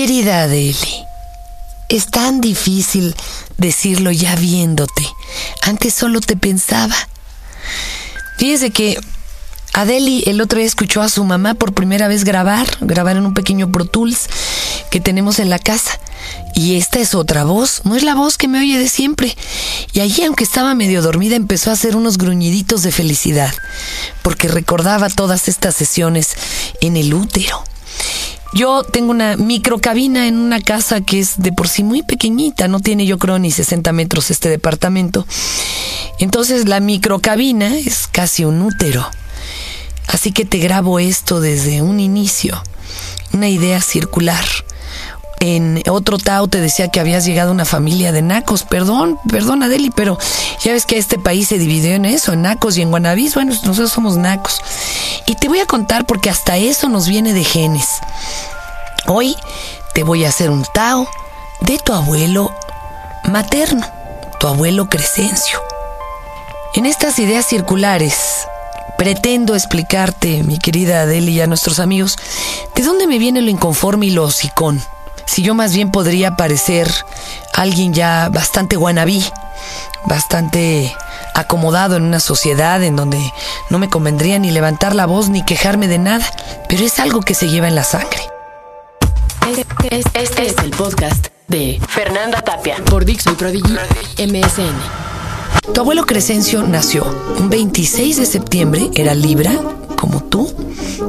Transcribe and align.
querida 0.00 0.44
Adeli, 0.44 1.04
es 1.90 2.06
tan 2.06 2.40
difícil 2.40 3.14
decirlo 3.58 4.10
ya 4.10 4.34
viéndote. 4.34 5.06
Antes 5.60 5.92
solo 5.92 6.22
te 6.22 6.36
pensaba. 6.36 6.96
Fíjese 8.38 8.70
que 8.70 8.98
Adeli 9.74 10.24
el 10.26 10.40
otro 10.40 10.56
día 10.56 10.66
escuchó 10.66 11.02
a 11.02 11.10
su 11.10 11.22
mamá 11.24 11.52
por 11.52 11.74
primera 11.74 12.08
vez 12.08 12.24
grabar, 12.24 12.66
grabar 12.80 13.18
en 13.18 13.26
un 13.26 13.34
pequeño 13.34 13.70
Pro 13.70 13.84
Tools 13.84 14.30
que 14.90 15.00
tenemos 15.00 15.38
en 15.38 15.50
la 15.50 15.58
casa. 15.58 16.00
Y 16.54 16.76
esta 16.76 16.98
es 16.98 17.14
otra 17.14 17.44
voz, 17.44 17.82
no 17.84 17.94
es 17.94 18.02
la 18.02 18.14
voz 18.14 18.38
que 18.38 18.48
me 18.48 18.58
oye 18.58 18.78
de 18.78 18.88
siempre. 18.88 19.36
Y 19.92 20.00
allí, 20.00 20.24
aunque 20.24 20.44
estaba 20.44 20.74
medio 20.74 21.02
dormida, 21.02 21.36
empezó 21.36 21.68
a 21.68 21.74
hacer 21.74 21.94
unos 21.94 22.16
gruñiditos 22.16 22.82
de 22.82 22.90
felicidad, 22.90 23.52
porque 24.22 24.48
recordaba 24.48 25.10
todas 25.10 25.46
estas 25.46 25.76
sesiones 25.76 26.30
en 26.80 26.96
el 26.96 27.12
útero. 27.12 27.64
Yo 28.52 28.82
tengo 28.82 29.12
una 29.12 29.36
microcabina 29.36 30.26
en 30.26 30.36
una 30.36 30.60
casa 30.60 31.00
que 31.00 31.20
es 31.20 31.40
de 31.40 31.52
por 31.52 31.68
sí 31.68 31.84
muy 31.84 32.02
pequeñita, 32.02 32.66
no 32.66 32.80
tiene 32.80 33.06
yo 33.06 33.16
creo 33.18 33.38
ni 33.38 33.50
60 33.50 33.92
metros 33.92 34.30
este 34.30 34.48
departamento. 34.48 35.24
Entonces 36.18 36.68
la 36.68 36.80
microcabina 36.80 37.76
es 37.76 38.08
casi 38.08 38.44
un 38.44 38.62
útero. 38.62 39.08
Así 40.08 40.32
que 40.32 40.44
te 40.44 40.58
grabo 40.58 40.98
esto 40.98 41.40
desde 41.40 41.82
un 41.82 42.00
inicio, 42.00 42.60
una 43.32 43.48
idea 43.48 43.80
circular. 43.80 44.44
En 45.42 45.82
otro 45.88 46.18
Tao 46.18 46.48
te 46.48 46.60
decía 46.60 46.88
que 46.88 47.00
habías 47.00 47.24
llegado 47.24 47.48
a 47.48 47.54
una 47.54 47.64
familia 47.64 48.12
de 48.12 48.20
nacos. 48.20 48.64
Perdón, 48.64 49.18
perdón 49.26 49.62
Adeli, 49.62 49.90
pero 49.90 50.18
ya 50.62 50.72
ves 50.72 50.84
que 50.84 50.98
este 50.98 51.18
país 51.18 51.48
se 51.48 51.56
dividió 51.56 51.94
en 51.94 52.04
eso, 52.04 52.34
en 52.34 52.42
nacos 52.42 52.76
y 52.76 52.82
en 52.82 52.90
guanabís. 52.90 53.34
Bueno, 53.34 53.54
nosotros 53.54 53.90
somos 53.90 54.18
nacos. 54.18 54.60
Y 55.26 55.36
te 55.36 55.48
voy 55.48 55.60
a 55.60 55.66
contar 55.66 56.04
porque 56.04 56.28
hasta 56.28 56.58
eso 56.58 56.90
nos 56.90 57.08
viene 57.08 57.32
de 57.32 57.42
genes. 57.42 57.86
Hoy 59.06 59.34
te 59.94 60.02
voy 60.02 60.26
a 60.26 60.28
hacer 60.28 60.50
un 60.50 60.62
Tao 60.74 61.08
de 61.62 61.78
tu 61.78 61.94
abuelo 61.94 62.52
materno, 63.24 63.86
tu 64.40 64.46
abuelo 64.46 64.90
Crescencio. 64.90 65.58
En 66.74 66.84
estas 66.84 67.18
ideas 67.18 67.46
circulares 67.46 68.14
pretendo 68.98 69.54
explicarte, 69.54 70.42
mi 70.42 70.58
querida 70.58 71.00
Adeli 71.00 71.32
y 71.32 71.40
a 71.40 71.46
nuestros 71.46 71.80
amigos, 71.80 72.18
de 72.74 72.82
dónde 72.82 73.06
me 73.06 73.18
viene 73.18 73.40
lo 73.40 73.48
inconforme 73.48 74.04
y 74.04 74.10
lo 74.10 74.24
hocicón. 74.24 74.82
Si 75.30 75.42
yo 75.42 75.54
más 75.54 75.72
bien 75.72 75.92
podría 75.92 76.34
parecer 76.34 76.92
alguien 77.54 77.94
ya 77.94 78.28
bastante 78.30 78.74
guanabí, 78.74 79.24
bastante 80.04 80.92
acomodado 81.36 81.94
en 81.94 82.02
una 82.02 82.18
sociedad 82.18 82.82
en 82.82 82.96
donde 82.96 83.32
no 83.68 83.78
me 83.78 83.88
convendría 83.88 84.40
ni 84.40 84.50
levantar 84.50 84.92
la 84.96 85.06
voz 85.06 85.28
ni 85.28 85.44
quejarme 85.44 85.86
de 85.86 85.98
nada, 85.98 86.26
pero 86.68 86.84
es 86.84 86.98
algo 86.98 87.20
que 87.20 87.34
se 87.34 87.48
lleva 87.48 87.68
en 87.68 87.76
la 87.76 87.84
sangre. 87.84 88.18
Este, 89.88 90.48
es 90.48 90.56
el 90.64 90.70
podcast 90.72 91.28
de 91.46 91.80
Fernanda 91.88 92.40
Tapia 92.42 92.78
por 92.86 93.04
Dixon 93.04 93.36
Prodigy 93.36 93.74
MSN. 94.18 95.72
Tu 95.72 95.80
abuelo 95.80 96.06
Crescencio 96.06 96.64
nació 96.64 97.04
un 97.38 97.48
26 97.48 98.16
de 98.16 98.26
septiembre, 98.26 98.90
era 98.96 99.14
Libra, 99.14 99.52
como 99.94 100.24
tú, 100.24 100.52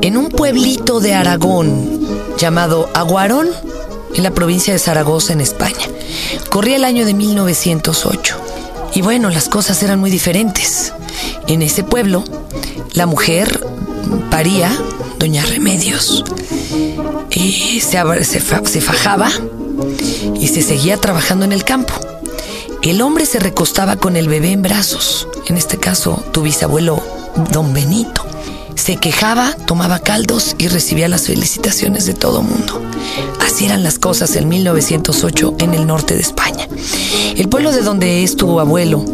en 0.03 0.15
un 0.15 0.29
pueblito 0.29 0.99
de 0.99 1.15
Aragón 1.15 2.35
llamado 2.37 2.87
Aguarón, 2.93 3.49
en 4.15 4.23
la 4.23 4.31
provincia 4.31 4.73
de 4.73 4.79
Zaragoza, 4.79 5.33
en 5.33 5.41
España. 5.41 5.87
Corría 6.49 6.75
el 6.75 6.85
año 6.85 7.05
de 7.05 7.13
1908. 7.13 8.37
Y 8.93 9.01
bueno, 9.01 9.29
las 9.29 9.47
cosas 9.47 9.81
eran 9.83 9.99
muy 9.99 10.11
diferentes. 10.11 10.93
En 11.47 11.61
ese 11.61 11.83
pueblo, 11.83 12.23
la 12.93 13.05
mujer 13.05 13.65
paría, 14.29 14.71
doña 15.17 15.45
Remedios, 15.45 16.23
y 17.29 17.79
se, 17.79 18.01
se 18.23 18.81
fajaba 18.81 19.29
y 20.35 20.47
se 20.47 20.61
seguía 20.61 20.97
trabajando 20.97 21.45
en 21.45 21.53
el 21.53 21.63
campo. 21.63 21.93
El 22.81 23.01
hombre 23.01 23.25
se 23.25 23.39
recostaba 23.39 23.95
con 23.97 24.17
el 24.17 24.27
bebé 24.27 24.51
en 24.51 24.61
brazos, 24.61 25.27
en 25.47 25.55
este 25.55 25.77
caso 25.77 26.23
tu 26.31 26.41
bisabuelo 26.41 27.01
don 27.51 27.73
Benito. 27.73 28.30
Se 28.81 28.97
quejaba, 28.97 29.53
tomaba 29.67 29.99
caldos 29.99 30.55
y 30.57 30.67
recibía 30.67 31.07
las 31.07 31.27
felicitaciones 31.27 32.07
de 32.07 32.15
todo 32.15 32.41
mundo. 32.41 32.81
Así 33.39 33.65
eran 33.65 33.83
las 33.83 33.99
cosas 33.99 34.35
en 34.35 34.49
1908 34.49 35.57
en 35.59 35.75
el 35.75 35.85
norte 35.85 36.15
de 36.15 36.21
España. 36.21 36.67
El 37.37 37.47
pueblo 37.47 37.71
de 37.71 37.83
donde 37.83 38.23
es 38.23 38.35
tu 38.37 38.59
abuelo 38.59 39.05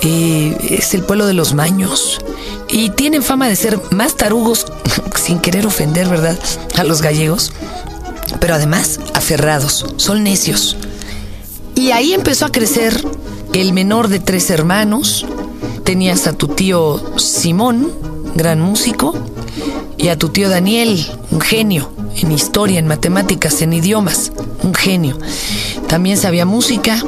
eh, 0.00 0.56
es 0.70 0.94
el 0.94 1.02
pueblo 1.02 1.26
de 1.26 1.34
los 1.34 1.52
Maños 1.52 2.18
y 2.66 2.88
tienen 2.88 3.22
fama 3.22 3.46
de 3.46 3.56
ser 3.56 3.78
más 3.90 4.16
tarugos, 4.16 4.64
sin 5.22 5.38
querer 5.38 5.66
ofender, 5.66 6.08
¿verdad?, 6.08 6.38
a 6.78 6.82
los 6.82 7.02
gallegos, 7.02 7.52
pero 8.40 8.54
además 8.54 9.00
aferrados, 9.12 9.84
son 9.98 10.22
necios. 10.24 10.78
Y 11.74 11.90
ahí 11.90 12.14
empezó 12.14 12.46
a 12.46 12.52
crecer 12.52 13.04
el 13.52 13.74
menor 13.74 14.08
de 14.08 14.18
tres 14.18 14.48
hermanos. 14.48 15.26
Tenías 15.84 16.26
a 16.26 16.32
tu 16.32 16.48
tío 16.48 17.18
Simón, 17.18 18.07
gran 18.34 18.60
músico, 18.60 19.14
y 19.96 20.08
a 20.08 20.18
tu 20.18 20.28
tío 20.28 20.48
Daniel, 20.48 21.04
un 21.30 21.40
genio 21.40 21.90
en 22.16 22.32
historia, 22.32 22.78
en 22.78 22.86
matemáticas, 22.86 23.62
en 23.62 23.72
idiomas, 23.72 24.32
un 24.62 24.74
genio. 24.74 25.18
También 25.88 26.16
sabía 26.16 26.44
música 26.44 27.02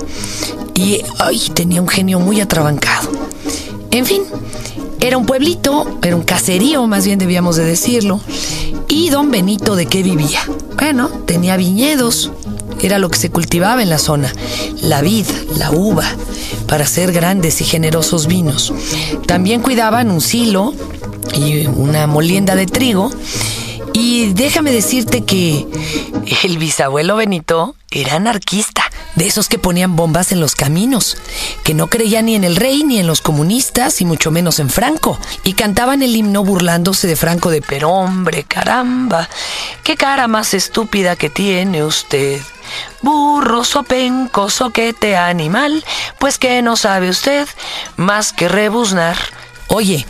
y 0.75 1.03
tenía 1.55 1.83
un 1.83 1.89
genio 1.89 2.21
muy 2.21 2.41
atrabancado. 2.41 3.11
En 3.91 4.07
fin, 4.07 4.23
era 5.01 5.19
un 5.19 5.27
pueblito, 5.27 5.99
era 6.03 6.17
un 6.17 6.23
caserío, 6.23 6.87
más 6.87 7.05
bien 7.05 7.19
debíamos 7.19 7.57
de 7.57 7.65
decirlo. 7.65 8.21
¿Y 8.89 9.11
don 9.11 9.31
Benito 9.31 9.77
de 9.77 9.87
qué 9.87 10.03
vivía? 10.03 10.41
Bueno, 10.77 11.09
tenía 11.27 11.57
viñedos, 11.57 12.31
era 12.83 12.99
lo 12.99 13.09
que 13.09 13.19
se 13.19 13.31
cultivaba 13.31 13.83
en 13.83 13.91
la 13.91 13.99
zona, 13.99 14.33
la 14.83 15.01
vid, 15.01 15.27
la 15.57 15.71
uva, 15.71 16.05
para 16.67 16.85
hacer 16.85 17.13
grandes 17.13 17.61
y 17.61 17.65
generosos 17.65 18.27
vinos. 18.27 18.73
También 19.27 19.61
cuidaban 19.61 20.11
un 20.11 20.21
silo 20.21 20.75
una 21.67 22.07
molienda 22.07 22.55
de 22.55 22.67
trigo. 22.67 23.11
Y 23.93 24.33
déjame 24.35 24.71
decirte 24.71 25.25
que 25.25 25.67
el 26.45 26.59
bisabuelo 26.59 27.17
Benito 27.17 27.75
era 27.91 28.15
anarquista, 28.15 28.85
de 29.17 29.27
esos 29.27 29.49
que 29.49 29.59
ponían 29.59 29.97
bombas 29.97 30.31
en 30.31 30.41
los 30.41 30.55
caminos, 30.55 31.17
que 31.65 31.75
no 31.75 31.89
creía 31.89 32.23
ni 32.23 32.37
en 32.37 32.45
el 32.45 32.55
rey 32.57 32.85
ni 32.85 33.01
en 33.01 33.09
los 33.09 33.21
comunistas 33.21 34.01
y 34.01 34.05
mucho 34.05 34.31
menos 34.31 34.61
en 34.61 34.71
Franco, 34.71 35.19
y 35.43 35.55
cantaban 35.55 36.03
el 36.03 36.15
himno 36.15 36.45
burlándose 36.45 37.09
de 37.09 37.17
Franco 37.17 37.51
de 37.51 37.63
pero 37.63 37.91
hombre, 37.91 38.45
caramba, 38.45 39.29
qué 39.83 39.97
cara 39.97 40.29
más 40.29 40.55
estúpida 40.55 41.17
que 41.17 41.31
tiene 41.31 41.83
usted. 41.83 42.41
Burro, 43.03 43.65
sopenco, 43.65 44.49
soquete, 44.51 45.17
animal, 45.17 45.85
pues 46.21 46.39
que 46.39 46.63
no 46.63 46.77
sabe 46.77 47.09
usted 47.11 47.49
más 47.97 48.33
que 48.33 48.49
rebuznar. 48.49 49.17
Oye, 49.67 50.07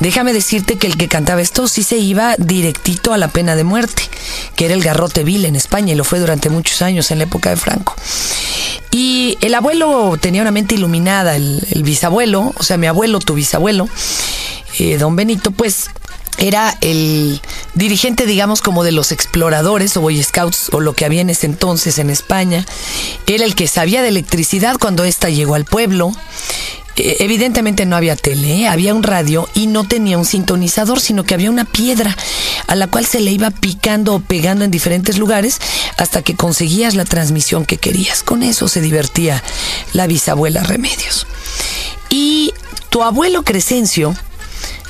déjame 0.00 0.32
decirte 0.32 0.76
que 0.76 0.86
el 0.86 0.96
que 0.96 1.08
cantaba 1.08 1.40
esto 1.40 1.68
sí 1.68 1.82
se 1.82 1.98
iba 1.98 2.34
directito 2.38 3.12
a 3.12 3.18
la 3.18 3.28
pena 3.28 3.54
de 3.54 3.64
muerte, 3.64 4.02
que 4.56 4.64
era 4.64 4.74
el 4.74 4.82
garrote 4.82 5.22
vil 5.22 5.44
en 5.44 5.56
España 5.56 5.92
y 5.92 5.96
lo 5.96 6.04
fue 6.04 6.18
durante 6.18 6.50
muchos 6.50 6.82
años 6.82 7.10
en 7.10 7.18
la 7.18 7.24
época 7.24 7.50
de 7.50 7.56
Franco. 7.56 7.94
Y 8.90 9.38
el 9.40 9.54
abuelo 9.54 10.16
tenía 10.20 10.42
una 10.42 10.50
mente 10.50 10.74
iluminada, 10.74 11.36
el, 11.36 11.82
bisabuelo, 11.84 12.52
o 12.56 12.62
sea, 12.62 12.76
mi 12.76 12.88
abuelo, 12.88 13.20
tu 13.20 13.34
bisabuelo, 13.34 13.88
eh, 14.78 14.98
don 14.98 15.14
Benito, 15.14 15.52
pues 15.52 15.90
era 16.40 16.76
el 16.80 17.40
dirigente, 17.74 18.24
digamos, 18.24 18.62
como 18.62 18.82
de 18.82 18.92
los 18.92 19.12
exploradores 19.12 19.96
o 19.96 20.00
Boy 20.00 20.22
Scouts 20.22 20.70
o 20.72 20.80
lo 20.80 20.94
que 20.94 21.04
había 21.04 21.20
en 21.20 21.30
ese 21.30 21.46
entonces 21.46 21.98
en 21.98 22.08
España. 22.08 22.64
Era 23.26 23.44
el 23.44 23.54
que 23.54 23.68
sabía 23.68 24.02
de 24.02 24.08
electricidad 24.08 24.76
cuando 24.80 25.04
ésta 25.04 25.28
llegó 25.28 25.54
al 25.54 25.66
pueblo. 25.66 26.12
Eh, 26.96 27.16
evidentemente 27.20 27.86
no 27.86 27.96
había 27.96 28.16
tele, 28.16 28.68
había 28.68 28.94
un 28.94 29.02
radio 29.02 29.48
y 29.54 29.66
no 29.66 29.84
tenía 29.84 30.18
un 30.18 30.24
sintonizador, 30.24 31.00
sino 31.00 31.24
que 31.24 31.34
había 31.34 31.50
una 31.50 31.64
piedra 31.64 32.16
a 32.66 32.74
la 32.74 32.88
cual 32.88 33.06
se 33.06 33.20
le 33.20 33.30
iba 33.30 33.50
picando 33.50 34.14
o 34.14 34.20
pegando 34.20 34.64
en 34.64 34.70
diferentes 34.70 35.18
lugares 35.18 35.60
hasta 35.96 36.22
que 36.22 36.36
conseguías 36.36 36.94
la 36.94 37.04
transmisión 37.04 37.64
que 37.64 37.78
querías. 37.78 38.22
Con 38.22 38.42
eso 38.42 38.68
se 38.68 38.80
divertía 38.80 39.42
la 39.92 40.06
bisabuela 40.06 40.62
Remedios. 40.62 41.26
Y 42.08 42.52
tu 42.90 43.02
abuelo 43.02 43.44
Crescencio, 43.44 44.14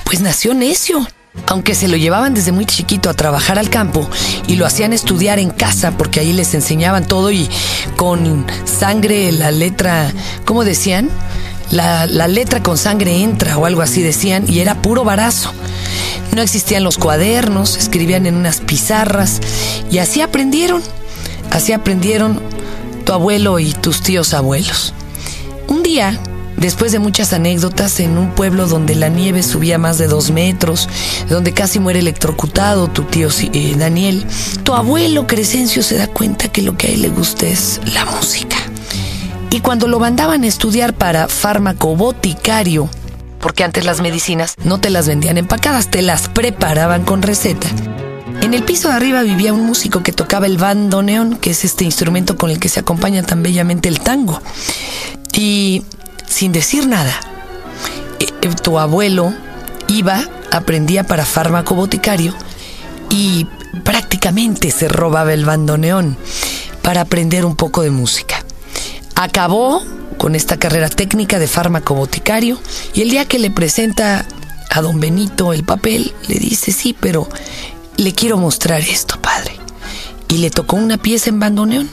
pues 0.05 0.21
nació 0.21 0.55
necio 0.55 1.07
aunque 1.47 1.75
se 1.75 1.89
lo 1.89 1.97
llevaban 1.97 2.35
desde 2.35 2.53
muy 2.53 2.67
chiquito 2.67 3.09
a 3.09 3.15
trabajar 3.15 3.59
al 3.59 3.71
campo 3.71 4.09
y 4.47 4.57
lo 4.57 4.67
hacían 4.67 4.93
estudiar 4.93 5.39
en 5.39 5.51
casa 5.51 5.97
porque 5.97 6.21
ahí 6.21 6.33
les 6.33 6.55
enseñaban 6.55 7.07
todo 7.07 7.31
y 7.31 7.49
con 7.97 8.47
sangre 8.65 9.31
la 9.33 9.51
letra, 9.51 10.13
¿cómo 10.45 10.65
decían? 10.65 11.09
La, 11.71 12.07
letra 12.07 12.63
con 12.63 12.77
sangre 12.77 13.23
entra 13.23 13.57
o 13.57 13.67
algo 13.67 13.83
así 13.83 14.03
decían 14.03 14.45
y 14.49 14.61
era 14.61 14.83
puro 14.83 15.05
barazo. 15.05 15.53
No 16.35 16.43
existían 16.43 16.85
los 16.85 16.99
cuadernos, 16.99 17.77
escribían 17.77 18.27
en 18.27 18.35
unas 18.37 18.61
pizarras 18.61 19.41
y 19.91 19.99
así 19.99 20.21
aprendieron. 20.21 20.83
Así 21.51 21.73
aprendieron 21.73 22.41
tu 23.05 23.13
abuelo 23.13 23.59
y 23.59 23.73
tus 23.73 24.03
tíos 24.03 24.35
abuelos. 24.35 24.95
Un 25.69 25.83
día 25.83 26.19
después 26.61 26.93
de 26.93 26.99
muchas 26.99 27.33
anécdotas 27.33 28.01
en 28.01 28.19
un 28.19 28.31
pueblo 28.35 28.67
donde 28.67 28.95
la 28.95 29.09
nieve 29.09 29.43
subía 29.43 29.79
más 29.79 29.99
de 29.99 30.07
dos 30.07 30.31
metros, 30.31 30.89
donde 31.29 31.53
casi 31.55 31.81
muere 31.81 32.01
electrocutado 32.01 32.89
tu 32.89 33.05
tío 33.05 33.29
eh, 33.53 33.75
Daniel, 33.77 34.25
tu 34.63 34.75
abuelo 34.75 35.27
Crescencio 35.27 35.83
se 35.83 35.97
da 35.97 36.07
cuenta 36.07 36.49
que 36.49 36.63
lo 36.63 36.77
que 36.77 36.89
a 36.89 36.91
él 36.91 37.03
le 37.03 37.09
gusta 37.09 37.47
es 37.47 37.81
la 37.95 38.05
música. 38.05 38.60
Y 39.51 39.61
cuando 39.61 39.89
lo 39.89 39.99
mandaban 39.99 40.45
a 40.45 40.47
estudiar 40.47 40.95
para 40.95 41.27
fármaco 41.27 41.97
boticario, 41.97 42.89
porque 43.41 43.65
antes 43.65 43.85
las 43.85 44.01
medicinas 44.01 44.55
no 44.63 44.79
te 44.79 44.91
las 44.91 45.09
vendían 45.09 45.39
empacadas, 45.39 45.91
te 45.91 46.03
las 46.03 46.29
preparaban 46.29 47.05
con 47.05 47.23
receta. 47.23 47.69
En 48.43 48.55
el 48.55 48.63
piso 48.63 48.89
de 48.89 48.95
arriba 48.95 49.23
vivía 49.23 49.53
un 49.53 49.67
músico 49.67 50.03
que 50.03 50.13
tocaba 50.13 50.47
el 50.47 50.57
bandoneón, 50.57 51.37
que 51.37 51.51
es 51.51 51.65
este 51.65 51.85
instrumento 51.85 52.37
con 52.37 52.51
el 52.51 52.59
que 52.61 52.69
se 52.69 52.81
acompaña 52.81 53.23
tan 53.23 53.43
bellamente 53.43 53.89
el 53.89 54.01
tango. 54.01 54.41
Y 55.35 55.83
sin 56.27 56.53
decir 56.53 56.87
nada, 56.87 57.13
eh, 58.19 58.27
eh, 58.43 58.55
tu 58.63 58.79
abuelo 58.79 59.35
iba, 59.89 60.23
aprendía 60.53 61.05
para 61.05 61.27
fármaco 61.27 61.75
boticario 61.75 62.35
y 63.11 63.47
prácticamente 63.85 64.71
se 64.71 64.89
robaba 64.89 65.33
el 65.33 65.45
bandoneón 65.45 66.17
para 66.83 67.03
aprender 67.03 67.45
un 67.45 67.57
poco 67.57 67.83
de 67.83 67.91
música. 67.91 68.40
Acabó 69.21 69.83
con 70.17 70.35
esta 70.35 70.57
carrera 70.57 70.89
técnica 70.89 71.39
de 71.39 71.47
fármaco 71.47 71.95
boticario 71.95 72.59
y 72.95 73.03
el 73.03 73.11
día 73.11 73.27
que 73.27 73.39
le 73.39 73.51
presenta 73.51 74.25
a 74.71 74.81
don 74.81 74.99
Benito 74.99 75.53
el 75.53 75.63
papel, 75.63 76.15
le 76.27 76.37
dice, 76.37 76.73
sí, 76.73 76.97
pero 76.99 77.29
le 77.99 78.15
quiero 78.15 78.39
mostrar 78.39 78.81
esto, 78.81 79.21
padre. 79.21 79.57
Y 80.29 80.39
le 80.39 80.49
tocó 80.49 80.77
una 80.77 80.97
pieza 80.97 81.29
en 81.29 81.39
bandoneón. 81.39 81.91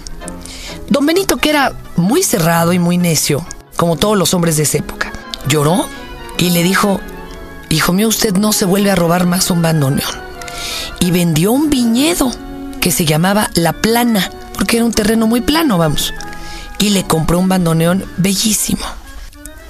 Don 0.89 1.05
Benito, 1.05 1.35
que 1.35 1.49
era 1.49 1.73
muy 1.97 2.23
cerrado 2.23 2.71
y 2.71 2.79
muy 2.79 2.97
necio, 2.97 3.45
como 3.75 3.97
todos 3.97 4.17
los 4.17 4.33
hombres 4.33 4.55
de 4.55 4.63
esa 4.63 4.77
época, 4.77 5.11
lloró 5.49 5.85
y 6.37 6.51
le 6.51 6.63
dijo, 6.63 7.01
hijo 7.67 7.91
mío, 7.91 8.07
usted 8.07 8.37
no 8.37 8.53
se 8.53 8.63
vuelve 8.63 8.89
a 8.89 8.95
robar 8.95 9.25
más 9.25 9.51
un 9.51 9.61
bandoneón. 9.61 10.15
Y 11.01 11.11
vendió 11.11 11.51
un 11.51 11.69
viñedo 11.69 12.31
que 12.79 12.91
se 12.91 13.03
llamaba 13.03 13.49
La 13.53 13.73
Plana, 13.73 14.31
porque 14.53 14.77
era 14.77 14.85
un 14.85 14.93
terreno 14.93 15.27
muy 15.27 15.41
plano, 15.41 15.77
vamos. 15.77 16.13
Y 16.79 16.89
le 16.89 17.05
compró 17.05 17.39
un 17.39 17.49
bandoneón 17.49 18.05
bellísimo. 18.17 18.85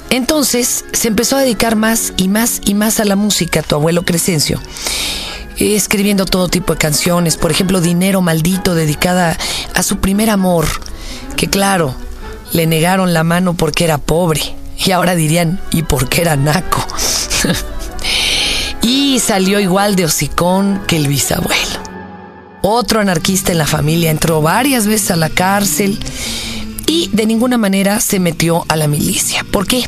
Entonces 0.09 0.85
se 0.93 1.07
empezó 1.07 1.37
a 1.37 1.41
dedicar 1.41 1.75
más 1.75 2.13
y 2.17 2.27
más 2.27 2.61
y 2.65 2.73
más 2.73 2.99
a 2.99 3.05
la 3.05 3.15
música, 3.15 3.61
tu 3.61 3.75
abuelo 3.75 4.03
Crescencio 4.05 4.59
escribiendo 5.59 6.25
todo 6.25 6.49
tipo 6.49 6.73
de 6.73 6.79
canciones, 6.79 7.37
por 7.37 7.51
ejemplo, 7.51 7.81
Dinero 7.81 8.21
Maldito, 8.21 8.75
dedicada 8.75 9.37
a 9.73 9.83
su 9.83 9.97
primer 9.97 10.29
amor, 10.29 10.67
que 11.35 11.49
claro, 11.49 11.95
le 12.53 12.67
negaron 12.67 13.13
la 13.13 13.23
mano 13.23 13.55
porque 13.55 13.83
era 13.83 13.97
pobre, 13.97 14.41
y 14.77 14.91
ahora 14.91 15.15
dirían, 15.15 15.59
¿y 15.71 15.83
porque 15.83 16.21
era 16.21 16.35
naco? 16.35 16.85
y 18.81 19.19
salió 19.19 19.59
igual 19.59 19.95
de 19.95 20.05
hocicón 20.05 20.81
que 20.87 20.97
el 20.97 21.07
bisabuelo. 21.07 21.87
Otro 22.61 22.99
anarquista 22.99 23.51
en 23.51 23.59
la 23.59 23.67
familia 23.67 24.11
entró 24.11 24.41
varias 24.41 24.87
veces 24.87 25.11
a 25.11 25.15
la 25.15 25.29
cárcel 25.29 25.99
y 26.87 27.09
de 27.11 27.25
ninguna 27.27 27.57
manera 27.57 27.99
se 27.99 28.19
metió 28.19 28.65
a 28.69 28.75
la 28.75 28.87
milicia. 28.87 29.45
¿Por 29.51 29.67
qué? 29.67 29.85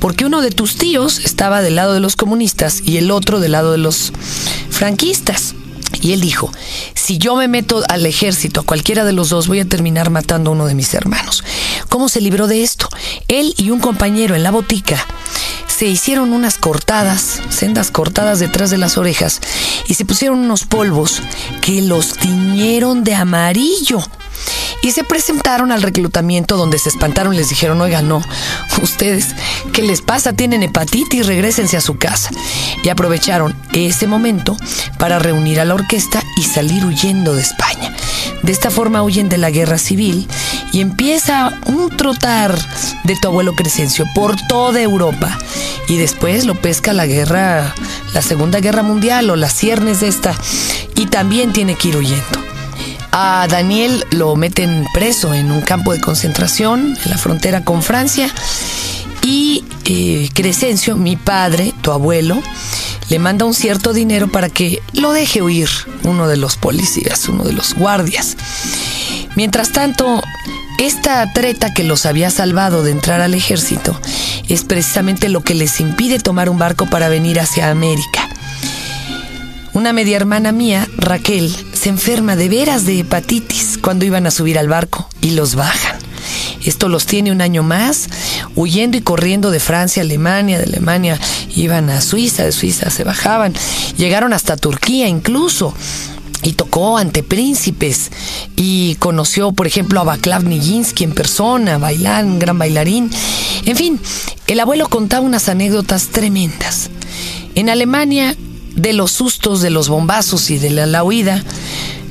Porque 0.00 0.24
uno 0.24 0.40
de 0.40 0.52
tus 0.52 0.76
tíos 0.76 1.18
estaba 1.18 1.60
del 1.60 1.74
lado 1.74 1.92
de 1.92 2.00
los 2.00 2.16
comunistas 2.16 2.80
y 2.84 2.96
el 2.96 3.10
otro 3.10 3.40
del 3.40 3.52
lado 3.52 3.72
de 3.72 3.78
los 3.78 4.12
franquistas. 4.70 5.54
Y 6.00 6.12
él 6.12 6.20
dijo, 6.20 6.52
si 6.94 7.18
yo 7.18 7.34
me 7.34 7.48
meto 7.48 7.82
al 7.88 8.06
ejército, 8.06 8.60
a 8.60 8.64
cualquiera 8.64 9.04
de 9.04 9.12
los 9.12 9.30
dos, 9.30 9.48
voy 9.48 9.60
a 9.60 9.68
terminar 9.68 10.10
matando 10.10 10.50
a 10.50 10.52
uno 10.52 10.66
de 10.66 10.74
mis 10.74 10.94
hermanos. 10.94 11.42
¿Cómo 11.88 12.08
se 12.08 12.20
libró 12.20 12.46
de 12.46 12.62
esto? 12.62 12.88
Él 13.26 13.54
y 13.56 13.70
un 13.70 13.80
compañero 13.80 14.36
en 14.36 14.44
la 14.44 14.50
botica 14.50 15.04
se 15.66 15.86
hicieron 15.86 16.32
unas 16.32 16.58
cortadas, 16.58 17.40
sendas 17.50 17.90
cortadas 17.90 18.38
detrás 18.38 18.70
de 18.70 18.78
las 18.78 18.96
orejas, 18.98 19.40
y 19.88 19.94
se 19.94 20.04
pusieron 20.04 20.38
unos 20.38 20.64
polvos 20.64 21.22
que 21.60 21.82
los 21.82 22.14
tiñeron 22.14 23.02
de 23.02 23.14
amarillo 23.14 24.00
y 24.88 24.90
se 24.90 25.04
presentaron 25.04 25.70
al 25.70 25.82
reclutamiento 25.82 26.56
donde 26.56 26.78
se 26.78 26.88
espantaron 26.88 27.36
les 27.36 27.50
dijeron, 27.50 27.78
oiga, 27.82 28.00
no, 28.00 28.22
ustedes, 28.80 29.34
¿qué 29.74 29.82
les 29.82 30.00
pasa? 30.00 30.32
Tienen 30.32 30.62
hepatitis, 30.62 31.26
regresense 31.26 31.76
a 31.76 31.82
su 31.82 31.98
casa. 31.98 32.30
Y 32.82 32.88
aprovecharon 32.88 33.54
ese 33.74 34.06
momento 34.06 34.56
para 34.98 35.18
reunir 35.18 35.60
a 35.60 35.66
la 35.66 35.74
orquesta 35.74 36.22
y 36.38 36.44
salir 36.44 36.86
huyendo 36.86 37.34
de 37.34 37.42
España. 37.42 37.94
De 38.42 38.50
esta 38.50 38.70
forma 38.70 39.02
huyen 39.02 39.28
de 39.28 39.36
la 39.36 39.50
guerra 39.50 39.76
civil 39.76 40.26
y 40.72 40.80
empieza 40.80 41.52
un 41.66 41.94
trotar 41.94 42.58
de 43.04 43.14
tu 43.16 43.28
abuelo 43.28 43.54
Crescencio 43.54 44.06
por 44.14 44.36
toda 44.48 44.80
Europa. 44.80 45.38
Y 45.86 45.98
después 45.98 46.46
lo 46.46 46.54
pesca 46.54 46.94
la 46.94 47.04
guerra, 47.04 47.74
la 48.14 48.22
Segunda 48.22 48.60
Guerra 48.60 48.82
Mundial 48.82 49.28
o 49.28 49.36
las 49.36 49.52
ciernes 49.52 50.00
de 50.00 50.08
esta. 50.08 50.34
Y 50.94 51.06
también 51.08 51.52
tiene 51.52 51.74
que 51.74 51.88
ir 51.88 51.96
huyendo. 51.98 52.37
A 53.10 53.46
Daniel 53.48 54.04
lo 54.10 54.36
meten 54.36 54.86
preso 54.92 55.34
en 55.34 55.50
un 55.50 55.62
campo 55.62 55.92
de 55.92 56.00
concentración 56.00 56.96
en 57.04 57.10
la 57.10 57.18
frontera 57.18 57.64
con 57.64 57.82
Francia 57.82 58.30
y 59.22 59.64
eh, 59.84 60.28
Crescencio, 60.34 60.96
mi 60.96 61.16
padre, 61.16 61.74
tu 61.82 61.90
abuelo, 61.90 62.40
le 63.08 63.18
manda 63.18 63.44
un 63.44 63.54
cierto 63.54 63.92
dinero 63.92 64.28
para 64.28 64.48
que 64.48 64.82
lo 64.92 65.12
deje 65.12 65.42
huir 65.42 65.68
uno 66.04 66.28
de 66.28 66.36
los 66.36 66.56
policías, 66.56 67.28
uno 67.28 67.44
de 67.44 67.52
los 67.52 67.74
guardias. 67.74 68.36
Mientras 69.34 69.72
tanto, 69.72 70.22
esta 70.78 71.32
treta 71.32 71.74
que 71.74 71.84
los 71.84 72.06
había 72.06 72.30
salvado 72.30 72.82
de 72.82 72.92
entrar 72.92 73.20
al 73.20 73.34
ejército 73.34 74.00
es 74.48 74.64
precisamente 74.64 75.28
lo 75.28 75.42
que 75.42 75.54
les 75.54 75.80
impide 75.80 76.18
tomar 76.18 76.48
un 76.48 76.58
barco 76.58 76.86
para 76.86 77.08
venir 77.08 77.40
hacia 77.40 77.70
América. 77.70 78.28
Una 79.72 79.92
media 79.92 80.16
hermana 80.16 80.52
mía, 80.52 80.88
Raquel, 80.96 81.54
se 81.78 81.88
enferma 81.90 82.34
de 82.34 82.48
veras 82.48 82.86
de 82.86 82.98
hepatitis 82.98 83.78
cuando 83.80 84.04
iban 84.04 84.26
a 84.26 84.32
subir 84.32 84.58
al 84.58 84.66
barco 84.66 85.08
y 85.20 85.30
los 85.30 85.54
bajan. 85.54 85.96
Esto 86.64 86.88
los 86.88 87.06
tiene 87.06 87.30
un 87.30 87.40
año 87.40 87.62
más, 87.62 88.08
huyendo 88.56 88.96
y 88.96 89.00
corriendo 89.00 89.52
de 89.52 89.60
Francia 89.60 90.02
a 90.02 90.04
Alemania, 90.04 90.58
de 90.58 90.64
Alemania 90.64 91.20
iban 91.54 91.88
a 91.88 92.00
Suiza, 92.00 92.44
de 92.44 92.50
Suiza 92.50 92.90
se 92.90 93.04
bajaban, 93.04 93.54
llegaron 93.96 94.32
hasta 94.32 94.56
Turquía 94.56 95.06
incluso 95.06 95.72
y 96.42 96.54
tocó 96.54 96.98
ante 96.98 97.22
príncipes 97.22 98.10
y 98.56 98.96
conoció, 98.96 99.52
por 99.52 99.68
ejemplo, 99.68 100.00
a 100.00 100.04
Baklav 100.04 100.42
Nijinsky 100.42 101.04
en 101.04 101.12
persona, 101.12 101.78
bailar, 101.78 102.24
un 102.24 102.40
gran 102.40 102.58
bailarín. 102.58 103.08
En 103.66 103.76
fin, 103.76 104.00
el 104.48 104.58
abuelo 104.58 104.88
contaba 104.88 105.24
unas 105.24 105.48
anécdotas 105.48 106.08
tremendas. 106.08 106.90
En 107.54 107.68
Alemania 107.70 108.34
de 108.78 108.92
los 108.92 109.10
sustos, 109.10 109.60
de 109.60 109.70
los 109.70 109.88
bombazos 109.88 110.50
y 110.50 110.58
de 110.58 110.70
la, 110.70 111.02
huida, 111.02 111.42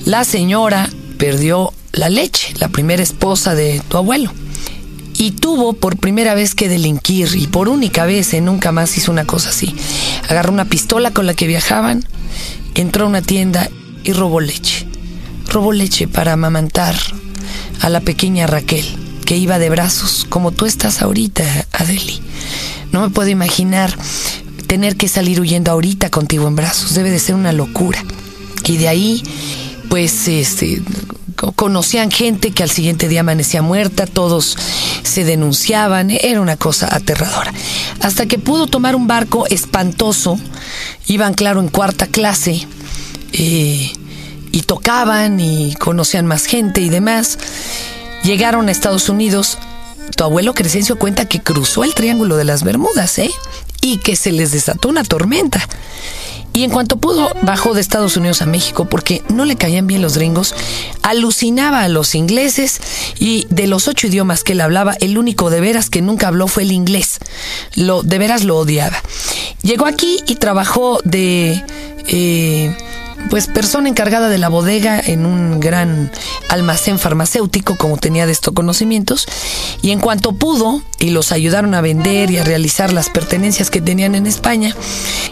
la 0.06 0.24
señora 0.26 0.90
perdió 1.18 1.74
la 1.94 2.10
leche, 2.10 2.54
la 2.60 2.68
primera 2.68 3.02
esposa 3.02 3.56
de 3.56 3.82
tu 3.88 3.98
abuelo. 3.98 4.32
Y 5.16 5.32
tuvo 5.32 5.74
por 5.74 5.98
primera 5.98 6.36
vez 6.36 6.54
que 6.54 6.70
delinquir, 6.70 7.30
y 7.36 7.48
por 7.48 7.70
única 7.70 8.06
vez, 8.06 8.34
y 8.34 8.42
nunca 8.42 8.72
más 8.72 8.98
hizo 8.98 9.12
una 9.12 9.26
cosa 9.26 9.50
así. 9.50 9.76
Agarró 10.30 10.52
una 10.52 10.66
pistola 10.66 11.12
con 11.12 11.26
la 11.26 11.34
que 11.34 11.48
viajaban, 11.48 12.06
entró 12.76 13.06
a 13.06 13.10
una 13.10 13.22
tienda 13.22 13.70
y 14.04 14.14
robó 14.14 14.42
leche. 14.42 14.86
Robó 15.48 15.72
leche 15.72 16.08
para 16.08 16.34
amamantar 16.34 16.96
a 17.82 17.90
la 17.90 18.02
pequeña 18.02 18.46
Raquel, 18.46 18.86
que 19.26 19.38
iba 19.38 19.58
de 19.58 19.70
brazos, 19.70 20.28
como 20.30 20.52
tú 20.52 20.66
estás 20.66 21.02
ahorita, 21.02 21.44
Adeli. 21.72 22.22
No 22.92 23.02
me 23.02 23.10
puedo 23.10 23.30
imaginar 23.30 23.98
tener 24.68 24.98
que 24.98 25.08
salir 25.08 25.40
huyendo 25.40 25.72
ahorita 25.72 26.10
contigo 26.10 26.48
en 26.48 26.56
brazos. 26.56 26.94
Debe 26.94 27.10
de 27.10 27.20
ser 27.20 27.36
una 27.36 27.54
locura. 27.54 28.04
Y 28.66 28.78
de 28.78 28.88
ahí, 28.88 29.24
pues, 29.90 30.28
este, 30.28 30.82
conocían 31.56 32.12
gente 32.12 32.52
que 32.52 32.64
al 32.64 32.70
siguiente 32.70 33.08
día 33.08 33.22
amanecía 33.22 33.62
muerta, 33.62 34.06
todos 34.06 34.58
se 35.04 35.24
denunciaban, 35.24 36.10
era 36.12 36.42
una 36.42 36.58
cosa 36.58 36.94
aterradora. 36.94 37.54
Hasta 38.02 38.26
que 38.26 38.40
pudo 38.40 38.68
tomar 38.68 38.96
un 38.96 39.08
barco 39.08 39.48
espantoso, 39.48 40.40
iban, 41.08 41.34
claro, 41.34 41.62
en 41.62 41.70
cuarta 41.70 42.08
clase, 42.08 42.68
eh, 43.34 43.92
y 44.52 44.62
tocaban 44.64 45.40
y 45.40 45.76
conocían 45.76 46.26
más 46.26 46.46
gente 46.46 46.82
y 46.82 46.90
demás. 46.90 47.38
Llegaron 48.24 48.68
a 48.68 48.72
Estados 48.72 49.10
Unidos. 49.10 49.58
Tu 50.16 50.24
abuelo 50.24 50.54
Crescencio 50.54 50.98
cuenta 50.98 51.26
que 51.26 51.42
cruzó 51.42 51.84
el 51.84 51.94
Triángulo 51.94 52.38
de 52.38 52.46
las 52.46 52.64
Bermudas, 52.64 53.20
¿eh? 53.20 53.32
y 53.82 53.98
que 53.98 54.16
se 54.16 54.32
les 54.32 54.52
desató 54.52 54.90
una 54.90 55.04
tormenta. 55.04 55.68
Y 56.54 56.64
en 56.64 56.72
cuanto 56.72 56.98
pudo, 56.98 57.30
bajó 57.44 57.76
de 57.76 57.82
Estados 57.82 58.18
Unidos 58.18 58.42
a 58.42 58.48
México 58.48 58.86
porque 58.86 59.22
no 59.30 59.46
le 59.46 59.58
caían 59.58 59.86
bien 59.86 60.02
los 60.02 60.18
gringos, 60.18 60.56
alucinaba 61.04 61.84
a 61.84 61.88
los 61.88 62.16
ingleses 62.16 62.82
y 63.20 63.46
de 63.52 63.68
los 63.68 63.88
ocho 63.88 64.08
idiomas 64.08 64.44
que 64.44 64.54
él 64.54 64.62
hablaba, 64.62 64.96
el 65.00 65.20
único 65.20 65.52
de 65.52 65.62
veras 65.62 65.92
que 65.92 66.02
nunca 66.02 66.30
habló 66.30 66.48
fue 66.48 66.64
el 66.64 66.72
inglés. 66.72 67.20
Lo, 67.76 68.02
de 68.02 68.18
veras 68.18 68.44
lo 68.44 68.58
odiaba. 68.58 68.98
Llegó 69.62 69.86
aquí 69.86 70.18
y 70.26 70.36
trabajó 70.36 71.00
de... 71.04 71.64
Eh, 72.08 72.76
pues 73.30 73.48
persona 73.48 73.90
encargada 73.90 74.30
de 74.30 74.38
la 74.38 74.50
bodega 74.50 75.00
en 75.00 75.26
un 75.26 75.60
gran 75.60 76.12
almacén 76.50 77.00
farmacéutico, 77.00 77.78
como 77.78 77.98
tenía 77.98 78.26
de 78.26 78.32
estos 78.32 78.54
conocimientos, 78.54 79.28
y 79.82 79.92
en 79.92 80.00
cuanto 80.00 80.34
pudo, 80.34 80.82
y 81.00 81.10
los 81.10 81.32
ayudaron 81.32 81.74
a 81.74 81.82
vender 81.82 82.32
y 82.32 82.38
a 82.38 82.44
realizar 82.44 82.94
las 82.94 83.10
pertenencias 83.10 83.70
que 83.70 83.82
tenían 83.82 84.16
en 84.16 84.28
España, 84.28 84.76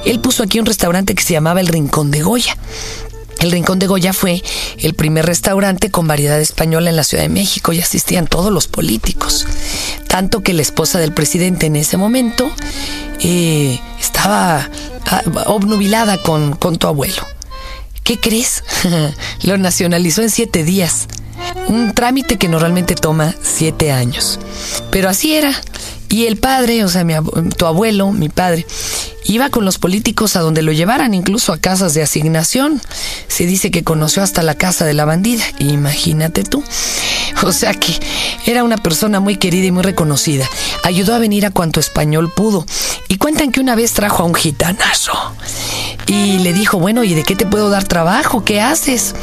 él 0.05 0.19
puso 0.19 0.43
aquí 0.43 0.59
un 0.59 0.65
restaurante 0.65 1.15
que 1.15 1.23
se 1.23 1.33
llamaba 1.33 1.61
El 1.61 1.67
Rincón 1.67 2.11
de 2.11 2.21
Goya. 2.21 2.57
El 3.39 3.51
Rincón 3.51 3.79
de 3.79 3.87
Goya 3.87 4.13
fue 4.13 4.41
el 4.79 4.93
primer 4.93 5.25
restaurante 5.25 5.91
con 5.91 6.07
variedad 6.07 6.39
española 6.39 6.89
en 6.89 6.95
la 6.95 7.03
Ciudad 7.03 7.23
de 7.23 7.29
México 7.29 7.73
y 7.73 7.81
asistían 7.81 8.27
todos 8.27 8.51
los 8.51 8.67
políticos. 8.67 9.45
Tanto 10.07 10.41
que 10.41 10.53
la 10.53 10.61
esposa 10.61 10.99
del 10.99 11.11
presidente 11.11 11.65
en 11.65 11.75
ese 11.75 11.97
momento 11.97 12.49
eh, 13.19 13.79
estaba 13.99 14.69
ah, 15.05 15.21
obnubilada 15.47 16.17
con, 16.17 16.55
con 16.55 16.77
tu 16.77 16.87
abuelo. 16.87 17.34
¿Qué 18.05 18.19
crees? 18.19 18.63
Lo 19.41 19.57
nacionalizó 19.57 20.21
en 20.21 20.29
siete 20.29 20.63
días. 20.63 21.07
Un 21.67 21.95
trámite 21.95 22.37
que 22.37 22.47
normalmente 22.47 22.93
toma 22.93 23.33
siete 23.41 23.91
años. 23.91 24.39
Pero 24.91 25.09
así 25.09 25.33
era. 25.33 25.51
Y 26.07 26.27
el 26.27 26.37
padre, 26.37 26.83
o 26.83 26.87
sea, 26.87 27.03
tu 27.57 27.65
abuelo, 27.65 28.11
mi 28.11 28.29
padre, 28.29 28.63
iba 29.23 29.49
con 29.49 29.65
los 29.65 29.79
políticos 29.79 30.35
a 30.35 30.41
donde 30.41 30.61
lo 30.61 30.71
llevaran, 30.71 31.15
incluso 31.15 31.51
a 31.51 31.57
casas 31.57 31.95
de 31.95 32.03
asignación. 32.03 32.79
Se 33.27 33.47
dice 33.47 33.71
que 33.71 33.83
conoció 33.83 34.21
hasta 34.21 34.43
la 34.43 34.53
casa 34.53 34.85
de 34.85 34.93
la 34.93 35.05
bandida, 35.05 35.43
imagínate 35.57 36.43
tú. 36.43 36.63
O 37.41 37.51
sea 37.51 37.73
que 37.73 37.99
era 38.45 38.63
una 38.63 38.77
persona 38.77 39.19
muy 39.19 39.37
querida 39.37 39.65
y 39.65 39.71
muy 39.71 39.81
reconocida. 39.81 40.47
Ayudó 40.83 41.15
a 41.15 41.19
venir 41.19 41.43
a 41.47 41.51
cuanto 41.51 41.79
español 41.79 42.31
pudo. 42.31 42.67
Y 43.07 43.17
cuentan 43.17 43.51
que 43.51 43.59
una 43.59 43.75
vez 43.75 43.93
trajo 43.93 44.21
a 44.21 44.25
un 44.27 44.35
gitanazo. 44.35 45.11
Y 46.07 46.39
le 46.39 46.53
dijo, 46.53 46.79
bueno, 46.79 47.03
¿y 47.03 47.13
de 47.13 47.23
qué 47.23 47.35
te 47.35 47.45
puedo 47.45 47.69
dar 47.69 47.83
trabajo? 47.83 48.43
¿Qué 48.43 48.61
haces? 48.61 49.15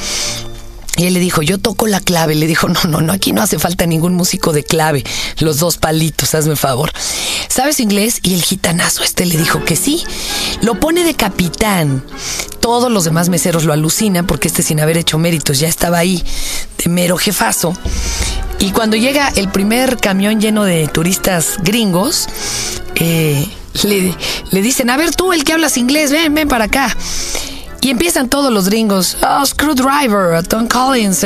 Y 0.96 1.06
él 1.06 1.14
le 1.14 1.20
dijo, 1.20 1.42
yo 1.42 1.58
toco 1.58 1.86
la 1.86 2.00
clave. 2.00 2.34
Le 2.34 2.46
dijo, 2.46 2.68
no, 2.68 2.80
no, 2.84 3.00
no, 3.00 3.12
aquí 3.12 3.32
no 3.32 3.42
hace 3.42 3.58
falta 3.58 3.86
ningún 3.86 4.14
músico 4.14 4.52
de 4.52 4.62
clave. 4.62 5.04
Los 5.38 5.58
dos 5.58 5.78
palitos, 5.78 6.34
hazme 6.34 6.56
favor. 6.56 6.92
¿Sabes 7.48 7.80
inglés? 7.80 8.20
Y 8.22 8.34
el 8.34 8.42
gitanazo 8.42 9.02
este 9.02 9.24
le 9.24 9.36
dijo 9.36 9.64
que 9.64 9.76
sí. 9.76 10.04
Lo 10.60 10.78
pone 10.80 11.04
de 11.04 11.14
capitán. 11.14 12.04
Todos 12.60 12.92
los 12.92 13.04
demás 13.04 13.28
meseros 13.30 13.64
lo 13.64 13.72
alucinan 13.72 14.26
porque 14.26 14.48
este 14.48 14.62
sin 14.62 14.80
haber 14.80 14.96
hecho 14.96 15.18
méritos 15.18 15.58
ya 15.58 15.68
estaba 15.68 15.98
ahí 15.98 16.22
de 16.82 16.90
mero 16.90 17.16
jefazo. 17.16 17.76
Y 18.58 18.70
cuando 18.70 18.96
llega 18.96 19.28
el 19.34 19.48
primer 19.48 19.96
camión 19.96 20.40
lleno 20.40 20.64
de 20.64 20.86
turistas 20.88 21.56
gringos, 21.62 22.28
eh, 22.94 23.48
le, 23.84 24.62
dicen, 24.62 24.90
a 24.90 24.96
ver 24.96 25.14
tú, 25.14 25.32
el 25.32 25.44
que 25.44 25.52
hablas 25.52 25.76
inglés, 25.76 26.10
ven, 26.10 26.34
ven 26.34 26.48
para 26.48 26.64
acá. 26.64 26.96
Y 27.80 27.90
empiezan 27.90 28.28
todos 28.28 28.52
los 28.52 28.68
gringos, 28.68 29.16
oh, 29.22 29.44
Screwdriver, 29.44 30.46
Tom 30.46 30.68
Collins. 30.68 31.24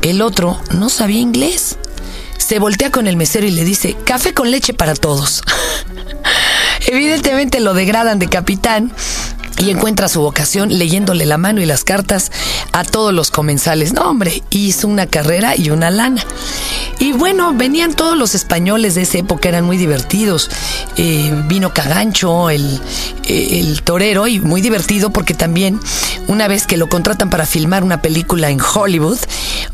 El 0.00 0.22
otro 0.22 0.58
no 0.72 0.88
sabía 0.88 1.20
inglés. 1.20 1.76
Se 2.38 2.58
voltea 2.58 2.90
con 2.90 3.06
el 3.06 3.16
mesero 3.16 3.46
y 3.46 3.50
le 3.50 3.64
dice, 3.64 3.96
café 4.04 4.32
con 4.32 4.50
leche 4.50 4.72
para 4.72 4.94
todos. 4.94 5.42
Evidentemente 6.86 7.60
lo 7.60 7.74
degradan 7.74 8.18
de 8.18 8.28
capitán 8.28 8.92
y 9.58 9.70
encuentra 9.70 10.08
su 10.08 10.20
vocación 10.20 10.70
leyéndole 10.70 11.26
la 11.26 11.36
mano 11.36 11.60
y 11.60 11.66
las 11.66 11.84
cartas 11.84 12.30
a 12.72 12.84
todos 12.84 13.12
los 13.12 13.30
comensales. 13.30 13.92
No, 13.92 14.02
hombre, 14.02 14.42
hizo 14.50 14.88
una 14.88 15.06
carrera 15.06 15.56
y 15.56 15.70
una 15.70 15.90
lana. 15.90 16.24
Y 16.98 17.12
bueno, 17.12 17.54
venían 17.54 17.94
todos 17.94 18.16
los 18.16 18.34
españoles 18.34 18.94
de 18.96 19.02
esa 19.02 19.18
época, 19.18 19.48
eran 19.48 19.64
muy 19.64 19.76
divertidos. 19.76 20.50
Eh, 20.96 21.32
vino 21.46 21.72
Cagancho, 21.72 22.50
el, 22.50 22.80
torero, 23.84 24.26
y 24.26 24.40
muy 24.40 24.60
divertido 24.60 25.10
porque 25.10 25.34
también 25.34 25.80
una 26.26 26.48
vez 26.48 26.66
que 26.66 26.76
lo 26.76 26.88
contratan 26.88 27.30
para 27.30 27.46
filmar 27.46 27.84
una 27.84 28.02
película 28.02 28.50
en 28.50 28.58
Hollywood, 28.60 29.18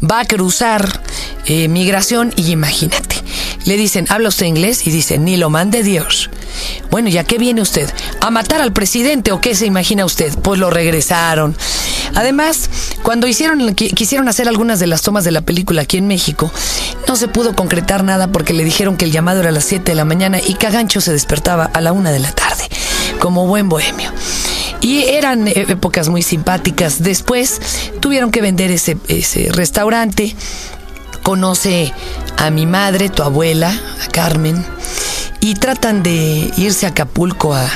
va 0.02 0.20
a 0.20 0.24
cruzar 0.26 1.00
eh, 1.46 1.68
migración 1.68 2.32
y 2.36 2.50
imagínate, 2.50 3.23
le 3.64 3.76
dicen, 3.76 4.06
¿habla 4.08 4.28
usted 4.28 4.46
inglés? 4.46 4.86
Y 4.86 4.90
dice, 4.90 5.18
ni 5.18 5.36
lo 5.36 5.50
mande 5.50 5.82
Dios. 5.82 6.30
Bueno, 6.90 7.08
¿ya 7.08 7.24
qué 7.24 7.38
viene 7.38 7.62
usted? 7.62 7.90
¿A 8.20 8.30
matar 8.30 8.60
al 8.60 8.72
presidente 8.72 9.32
o 9.32 9.40
qué 9.40 9.54
se 9.54 9.66
imagina 9.66 10.04
usted? 10.04 10.36
Pues 10.38 10.60
lo 10.60 10.70
regresaron. 10.70 11.56
Además, 12.14 12.70
cuando 13.02 13.26
hicieron, 13.26 13.74
quisieron 13.74 14.28
hacer 14.28 14.48
algunas 14.48 14.78
de 14.78 14.86
las 14.86 15.02
tomas 15.02 15.24
de 15.24 15.30
la 15.30 15.40
película 15.40 15.82
aquí 15.82 15.96
en 15.96 16.06
México, 16.06 16.52
no 17.08 17.16
se 17.16 17.28
pudo 17.28 17.56
concretar 17.56 18.04
nada 18.04 18.28
porque 18.28 18.52
le 18.52 18.64
dijeron 18.64 18.96
que 18.96 19.04
el 19.04 19.12
llamado 19.12 19.40
era 19.40 19.48
a 19.48 19.52
las 19.52 19.64
7 19.64 19.90
de 19.90 19.96
la 19.96 20.04
mañana 20.04 20.38
y 20.44 20.54
Cagancho 20.54 21.00
se 21.00 21.12
despertaba 21.12 21.64
a 21.64 21.80
la 21.80 21.92
1 21.92 22.10
de 22.12 22.20
la 22.20 22.32
tarde, 22.32 22.68
como 23.18 23.46
buen 23.46 23.68
bohemio. 23.68 24.12
Y 24.80 25.04
eran 25.04 25.48
eh, 25.48 25.66
épocas 25.68 26.08
muy 26.08 26.22
simpáticas. 26.22 27.02
Después 27.02 27.60
tuvieron 28.00 28.30
que 28.30 28.42
vender 28.42 28.70
ese 28.70 28.98
restaurante. 29.50 30.36
Conoce 31.24 31.92
a 32.36 32.50
mi 32.50 32.66
madre, 32.66 33.08
tu 33.08 33.24
abuela, 33.24 33.76
a 34.04 34.06
Carmen, 34.12 34.64
y 35.40 35.54
tratan 35.54 36.04
de 36.04 36.52
irse 36.56 36.86
a 36.86 36.90
Acapulco 36.90 37.52
a, 37.54 37.68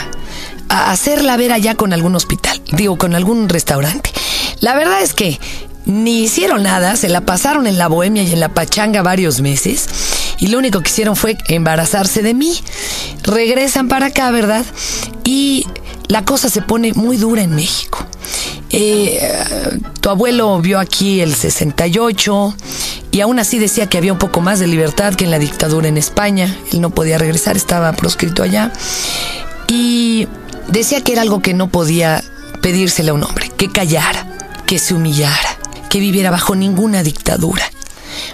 a 0.68 0.92
hacerla 0.92 1.36
ver 1.36 1.50
allá 1.50 1.74
con 1.74 1.92
algún 1.92 2.14
hospital, 2.14 2.62
digo, 2.70 2.96
con 2.96 3.16
algún 3.16 3.48
restaurante. 3.48 4.12
La 4.60 4.76
verdad 4.76 5.02
es 5.02 5.14
que 5.14 5.40
ni 5.84 6.22
hicieron 6.22 6.62
nada, 6.62 6.94
se 6.94 7.08
la 7.08 7.22
pasaron 7.22 7.66
en 7.66 7.78
la 7.78 7.88
bohemia 7.88 8.22
y 8.22 8.32
en 8.32 8.38
la 8.38 8.50
pachanga 8.50 9.02
varios 9.02 9.40
meses 9.40 9.88
y 10.38 10.48
lo 10.48 10.58
único 10.58 10.80
que 10.80 10.90
hicieron 10.90 11.16
fue 11.16 11.36
embarazarse 11.48 12.22
de 12.22 12.34
mí. 12.34 12.56
Regresan 13.22 13.88
para 13.88 14.06
acá, 14.06 14.30
¿verdad? 14.30 14.64
Y 15.24 15.66
la 16.06 16.24
cosa 16.24 16.48
se 16.48 16.62
pone 16.62 16.92
muy 16.94 17.16
dura 17.16 17.42
en 17.42 17.54
México. 17.54 18.06
Eh, 18.70 19.20
tu 20.00 20.10
abuelo 20.10 20.60
vio 20.60 20.78
aquí 20.78 21.20
el 21.20 21.34
68 21.34 22.54
y 23.18 23.20
aún 23.20 23.40
así 23.40 23.58
decía 23.58 23.88
que 23.88 23.98
había 23.98 24.12
un 24.12 24.18
poco 24.20 24.40
más 24.40 24.60
de 24.60 24.68
libertad 24.68 25.12
que 25.12 25.24
en 25.24 25.32
la 25.32 25.40
dictadura 25.40 25.88
en 25.88 25.98
España. 25.98 26.56
Él 26.70 26.80
no 26.80 26.90
podía 26.90 27.18
regresar, 27.18 27.56
estaba 27.56 27.92
proscrito 27.94 28.44
allá. 28.44 28.72
Y 29.66 30.28
decía 30.68 31.02
que 31.02 31.14
era 31.14 31.22
algo 31.22 31.42
que 31.42 31.52
no 31.52 31.66
podía 31.66 32.22
pedírsele 32.62 33.10
a 33.10 33.14
un 33.14 33.24
hombre, 33.24 33.50
que 33.56 33.72
callara, 33.72 34.24
que 34.66 34.78
se 34.78 34.94
humillara, 34.94 35.58
que 35.90 35.98
viviera 35.98 36.30
bajo 36.30 36.54
ninguna 36.54 37.02
dictadura. 37.02 37.64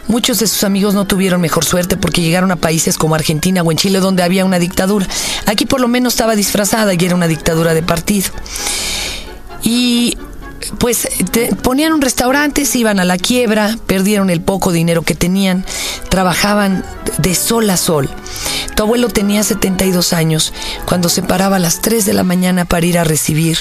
Muchos 0.06 0.40
de 0.40 0.48
sus 0.48 0.64
amigos 0.64 0.92
no 0.92 1.06
tuvieron 1.06 1.40
mejor 1.40 1.64
suerte 1.64 1.96
porque 1.96 2.20
llegaron 2.20 2.50
a 2.50 2.56
países 2.56 2.98
como 2.98 3.14
Argentina 3.14 3.62
o 3.62 3.72
en 3.72 3.78
Chile 3.78 4.00
donde 4.00 4.22
había 4.22 4.44
una 4.44 4.58
dictadura. 4.58 5.08
Aquí 5.46 5.64
por 5.64 5.80
lo 5.80 5.88
menos 5.88 6.12
estaba 6.12 6.36
disfrazada 6.36 6.92
y 6.92 6.98
era 7.02 7.14
una 7.14 7.26
dictadura 7.26 7.72
de 7.72 7.82
partido. 7.82 8.28
Y 9.62 10.18
pues 10.78 11.08
ponían 11.62 11.92
un 11.92 12.00
restaurante, 12.00 12.64
se 12.64 12.78
iban 12.78 13.00
a 13.00 13.04
la 13.04 13.18
quiebra, 13.18 13.78
perdieron 13.86 14.30
el 14.30 14.40
poco 14.40 14.72
dinero 14.72 15.02
que 15.02 15.14
tenían, 15.14 15.64
trabajaban 16.08 16.84
de 17.18 17.34
sol 17.34 17.68
a 17.70 17.76
sol. 17.76 18.10
Tu 18.74 18.82
abuelo 18.82 19.08
tenía 19.08 19.42
72 19.42 20.12
años 20.12 20.52
cuando 20.86 21.08
se 21.08 21.22
paraba 21.22 21.56
a 21.56 21.60
las 21.60 21.80
3 21.80 22.04
de 22.04 22.12
la 22.12 22.24
mañana 22.24 22.64
para 22.64 22.86
ir 22.86 22.98
a 22.98 23.04
recibir 23.04 23.58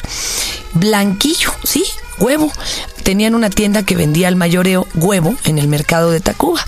blanquillo, 0.73 1.51
¿sí? 1.63 1.83
Huevo. 2.19 2.51
Tenían 3.03 3.35
una 3.35 3.49
tienda 3.49 3.83
que 3.83 3.95
vendía 3.95 4.27
al 4.27 4.35
mayoreo 4.35 4.87
huevo 4.95 5.35
en 5.45 5.59
el 5.59 5.67
mercado 5.67 6.11
de 6.11 6.21
Tacuba. 6.21 6.65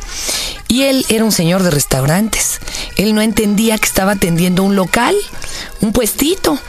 Y 0.67 0.83
él 0.83 1.05
era 1.09 1.23
un 1.23 1.31
señor 1.31 1.63
de 1.63 1.71
restaurantes. 1.71 2.59
Él 2.97 3.15
no 3.15 3.21
entendía 3.21 3.77
que 3.77 3.85
estaba 3.85 4.13
atendiendo 4.13 4.63
un 4.63 4.75
local, 4.75 5.15
un 5.81 5.93
puestito. 5.93 6.59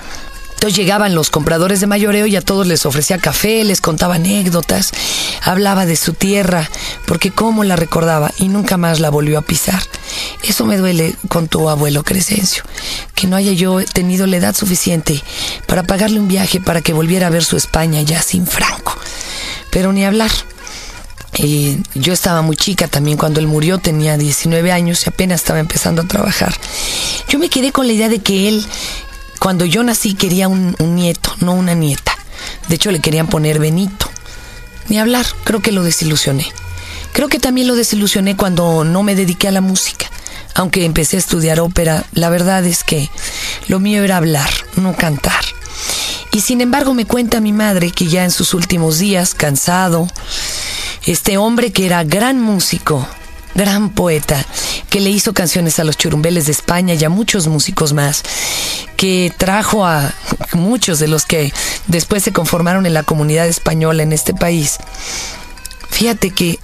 Entonces 0.56 0.76
llegaban 0.76 1.14
los 1.14 1.28
compradores 1.28 1.80
de 1.80 1.86
mayoreo 1.86 2.26
y 2.26 2.34
a 2.34 2.40
todos 2.40 2.66
les 2.66 2.86
ofrecía 2.86 3.18
café, 3.18 3.62
les 3.62 3.82
contaba 3.82 4.14
anécdotas, 4.14 4.90
hablaba 5.42 5.84
de 5.84 5.96
su 5.96 6.14
tierra, 6.14 6.68
porque 7.06 7.30
cómo 7.30 7.62
la 7.62 7.76
recordaba 7.76 8.32
y 8.38 8.48
nunca 8.48 8.78
más 8.78 8.98
la 8.98 9.10
volvió 9.10 9.38
a 9.38 9.42
pisar. 9.42 9.82
Eso 10.42 10.64
me 10.64 10.78
duele 10.78 11.14
con 11.28 11.48
tu 11.48 11.68
abuelo 11.68 12.02
Crescencio, 12.02 12.64
que 13.14 13.26
no 13.26 13.36
haya 13.36 13.52
yo 13.52 13.84
tenido 13.84 14.26
la 14.26 14.38
edad 14.38 14.56
suficiente 14.56 15.22
para 15.66 15.82
pagarle 15.82 16.20
un 16.20 16.28
viaje 16.28 16.58
para 16.58 16.80
que 16.80 16.94
volviera 16.94 17.26
a 17.26 17.30
ver 17.30 17.44
su 17.44 17.58
España 17.58 18.00
ya 18.00 18.22
sin 18.22 18.46
Franco. 18.46 18.96
Pero 19.70 19.92
ni 19.92 20.06
hablar. 20.06 20.30
Yo 21.94 22.14
estaba 22.14 22.40
muy 22.40 22.56
chica 22.56 22.88
también 22.88 23.18
cuando 23.18 23.40
él 23.40 23.46
murió, 23.46 23.76
tenía 23.76 24.16
19 24.16 24.72
años 24.72 25.04
y 25.04 25.10
apenas 25.10 25.42
estaba 25.42 25.58
empezando 25.60 26.00
a 26.00 26.06
trabajar. 26.06 26.54
Yo 27.28 27.38
me 27.38 27.50
quedé 27.50 27.72
con 27.72 27.86
la 27.86 27.92
idea 27.92 28.08
de 28.08 28.20
que 28.20 28.48
él 28.48 28.66
cuando 29.38 29.64
yo 29.64 29.82
nací 29.82 30.14
quería 30.14 30.48
un, 30.48 30.74
nieto, 30.78 31.34
no 31.40 31.52
una 31.52 31.74
nieta. 31.74 32.16
De 32.68 32.76
hecho 32.76 32.90
le 32.90 33.00
querían 33.00 33.28
poner 33.28 33.58
Benito. 33.58 34.08
Ni 34.88 34.98
hablar, 34.98 35.26
creo 35.44 35.60
que 35.60 35.72
lo 35.72 35.82
desilusioné. 35.82 36.46
Creo 37.12 37.28
que 37.28 37.38
también 37.38 37.66
lo 37.66 37.74
desilusioné 37.74 38.36
cuando 38.36 38.84
no 38.84 39.02
me 39.02 39.14
dediqué 39.14 39.48
a 39.48 39.52
la 39.52 39.60
música. 39.60 40.06
Aunque 40.54 40.84
empecé 40.84 41.16
a 41.16 41.20
estudiar 41.20 41.60
ópera, 41.60 42.04
la 42.12 42.30
verdad 42.30 42.64
es 42.64 42.84
que 42.84 43.10
lo 43.68 43.80
mío 43.80 44.04
era 44.04 44.16
hablar, 44.16 44.50
no 44.76 44.94
cantar. 44.94 45.44
Y 46.32 46.40
sin 46.40 46.60
embargo 46.60 46.94
me 46.94 47.06
cuenta 47.06 47.40
mi 47.40 47.52
madre 47.52 47.90
que 47.90 48.06
ya 48.06 48.24
en 48.24 48.30
sus 48.30 48.54
últimos 48.54 48.98
días, 48.98 49.34
cansado, 49.34 50.06
este 51.06 51.38
hombre 51.38 51.72
que 51.72 51.86
era 51.86 52.04
gran 52.04 52.40
músico, 52.40 53.06
gran 53.54 53.90
poeta, 53.90 54.44
que 54.90 55.00
le 55.00 55.10
hizo 55.10 55.32
canciones 55.32 55.78
a 55.78 55.84
los 55.84 55.96
churumbeles 55.96 56.46
de 56.46 56.52
España 56.52 56.94
y 56.94 57.04
a 57.04 57.08
muchos 57.08 57.46
músicos 57.48 57.92
más, 57.92 58.22
que 58.96 59.32
trajo 59.36 59.86
a 59.86 60.12
muchos 60.52 60.98
de 60.98 61.08
los 61.08 61.26
que 61.26 61.52
después 61.86 62.22
se 62.22 62.32
conformaron 62.32 62.86
en 62.86 62.94
la 62.94 63.02
comunidad 63.02 63.46
española 63.46 64.02
en 64.02 64.12
este 64.12 64.34
país. 64.34 64.78
Fíjate 65.90 66.30
que 66.30 66.58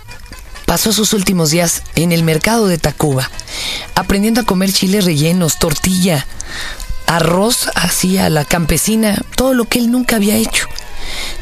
pasó 0.67 0.93
sus 0.93 1.13
últimos 1.13 1.51
días 1.51 1.83
en 1.95 2.13
el 2.13 2.25
mercado 2.25 2.67
de 2.67 2.79
Tacuba, 2.79 3.31
aprendiendo 3.95 4.41
a 4.41 4.45
comer 4.45 4.73
chiles 4.73 5.05
rellenos, 5.05 5.59
tortilla, 5.59 6.27
arroz 7.07 7.69
así 7.75 8.19
a 8.19 8.31
la 8.31 8.45
campesina, 8.45 9.21
todo 9.37 9.55
lo 9.55 9.67
que 9.67 9.79
él 9.79 9.91
nunca 9.91 10.17
había 10.17 10.37
hecho. 10.37 10.67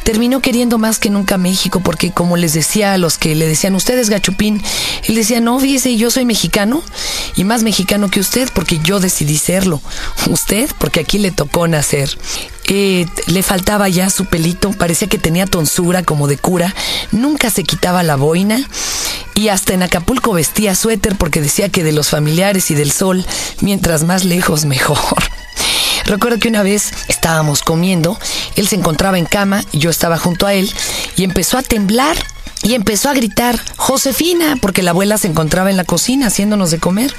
Terminó 0.05 0.41
queriendo 0.41 0.79
más 0.79 0.99
que 0.99 1.11
nunca 1.11 1.39
México 1.39 1.81
porque 1.81 2.11
como 2.11 2.37
les 2.37 2.53
decía 2.53 2.95
a 2.95 2.99
los 2.99 3.19
que 3.19 3.35
le 3.35 3.47
decían 3.47 3.75
ustedes 3.75 4.11
gachupín, 4.11 4.63
él 5.05 5.15
decía, 5.15 5.41
no, 5.41 5.59
fíjese, 5.59 5.97
yo 5.97 6.11
soy 6.11 6.25
mexicano 6.25 6.83
y 7.37 7.45
más 7.45 7.63
mexicano 7.63 8.11
que 8.11 8.21
usted 8.21 8.49
porque 8.55 8.81
yo 8.83 9.01
decidí 9.01 9.39
serlo. 9.39 9.81
Usted 10.31 10.71
porque 10.79 11.01
aquí 11.01 11.19
le 11.19 11.31
tocó 11.31 11.67
nacer. 11.67 12.17
Eh, 12.73 13.07
le 13.27 13.43
faltaba 13.43 13.89
ya 13.89 14.11
su 14.11 14.27
pelito, 14.27 14.71
parecía 14.71 15.09
que 15.09 15.19
tenía 15.19 15.47
tonsura 15.47 16.05
como 16.05 16.29
de 16.29 16.39
cura, 16.39 16.73
nunca 17.11 17.51
se 17.51 17.65
quitaba 17.65 18.05
la 18.05 18.15
boina 18.15 18.65
y 19.35 19.49
hasta 19.49 19.75
en 19.75 19.83
Acapulco 19.83 20.33
vestía 20.33 20.77
suéter 20.77 21.17
porque 21.17 21.41
decía 21.41 21.69
que 21.69 21.83
de 21.83 21.91
los 21.91 22.11
familiares 22.11 22.71
y 22.71 22.77
del 22.77 22.93
sol, 22.93 23.27
mientras 23.61 24.05
más 24.05 24.25
lejos 24.25 24.67
mejor. 24.67 25.19
Recuerdo 26.07 26.39
que 26.39 26.49
una 26.49 26.63
vez 26.63 26.93
estábamos 27.09 27.63
comiendo, 27.63 28.19
él 28.57 28.69
se 28.69 28.77
encontraba 28.77 29.19
en 29.19 29.27
cama 29.27 29.65
y 29.73 29.79
yo 29.79 29.91
estaba 29.91 30.19
junto 30.19 30.47
a 30.47 30.55
él 30.55 30.71
y 31.17 31.25
empezó 31.25 31.59
a 31.59 31.63
temblar 31.63 32.17
y 32.63 32.75
empezó 32.75 33.09
a 33.09 33.15
gritar, 33.15 33.59
Josefina, 33.77 34.57
porque 34.61 34.83
la 34.83 34.91
abuela 34.91 35.17
se 35.19 35.29
encontraba 35.29 35.71
en 35.71 35.77
la 35.77 35.85
cocina 35.85 36.27
haciéndonos 36.27 36.71
de 36.71 36.79
comer. 36.79 37.15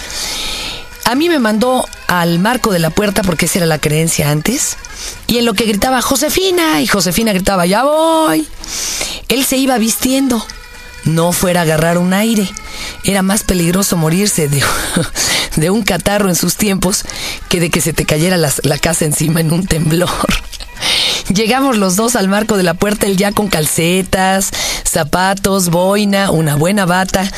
A 1.06 1.16
mí 1.16 1.30
me 1.30 1.40
mandó 1.40 1.88
al 2.08 2.40
marco 2.40 2.72
de 2.72 2.80
la 2.80 2.92
puerta 2.92 3.24
porque 3.24 3.46
esa 3.46 3.60
era 3.60 3.66
la 3.66 3.80
creencia 3.80 4.30
antes. 4.30 4.78
Y 5.28 5.40
en 5.40 5.46
lo 5.46 5.54
que 5.54 5.66
gritaba 5.66 6.02
Josefina 6.02 6.80
y 6.82 6.88
Josefina 6.88 7.34
gritaba, 7.34 7.66
ya 7.66 7.84
voy. 7.84 8.48
Él 9.28 9.44
se 9.44 9.58
iba 9.58 9.78
vistiendo. 9.78 10.46
No 11.06 11.32
fuera 11.32 11.62
a 11.62 11.64
agarrar 11.64 11.98
un 11.98 12.14
aire. 12.14 12.50
Era 13.04 13.22
más 13.22 13.44
peligroso 13.44 13.98
morirse 13.98 14.50
de, 15.56 15.70
un 15.70 15.84
catarro 15.84 16.30
en 16.30 16.36
sus 16.36 16.56
tiempos 16.56 17.04
que 17.50 17.60
de 17.60 17.70
que 17.70 17.82
se 17.82 17.94
te 17.94 18.06
cayera 18.06 18.38
la, 18.38 18.52
la 18.64 18.78
casa 18.78 19.06
encima 19.06 19.40
en 19.40 19.52
un 19.52 19.66
temblor. 19.66 20.10
Llegamos 21.34 21.78
los 21.78 21.96
dos 21.96 22.16
al 22.16 22.28
marco 22.28 22.58
de 22.58 22.64
la 22.64 22.74
puerta, 22.74 23.06
él 23.06 23.16
ya 23.16 23.32
con 23.32 23.48
calcetas, 23.48 24.52
zapatos, 24.84 25.70
boina, 25.70 26.32
una 26.32 26.56
buena 26.56 26.86
bata. 26.86 27.32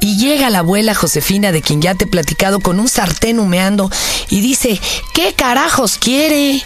Y 0.00 0.16
llega 0.16 0.50
la 0.50 0.60
abuela 0.60 0.94
Josefina, 0.94 1.52
de 1.52 1.60
quien 1.60 1.82
ya 1.82 1.94
te 1.94 2.04
he 2.04 2.08
platicado, 2.08 2.60
con 2.60 2.80
un 2.80 2.88
sartén 2.88 3.38
humeando 3.38 3.90
y 4.30 4.40
dice, 4.40 4.80
¿qué 5.12 5.34
carajos 5.34 5.98
quiere? 5.98 6.62